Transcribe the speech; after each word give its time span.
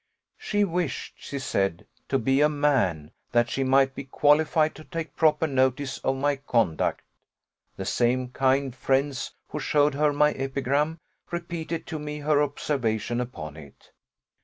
She 0.39 0.63
wished, 0.63 1.13
she 1.17 1.37
said, 1.37 1.85
to 2.09 2.17
be 2.17 2.41
a 2.41 2.49
man, 2.49 3.11
that 3.33 3.51
she 3.51 3.63
might 3.63 3.93
be 3.93 4.03
qualified 4.05 4.73
to 4.73 4.83
take 4.83 5.15
proper 5.15 5.45
notice 5.45 5.99
of 5.99 6.15
my 6.15 6.37
conduct. 6.37 7.03
The 7.75 7.85
same 7.85 8.29
kind 8.29 8.75
friends 8.75 9.35
who 9.49 9.59
showed 9.59 9.93
her 9.93 10.11
my 10.11 10.31
epigram 10.31 10.97
repeated 11.29 11.85
to 11.85 11.99
me 11.99 12.17
her 12.21 12.41
observation 12.41 13.21
upon 13.21 13.55
it. 13.55 13.91